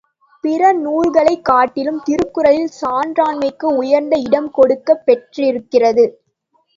[0.43, 6.05] பிற நூல்களைக் காட்டிலுந் திருக்குறளில் சான்றாண்மைக்கு உயர்ந்த இடம் கொடுக்கப் பெற்றிருக்கிறது.